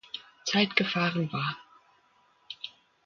Zeit 0.45 0.75
gefahren 0.75 1.29
war. 1.31 1.57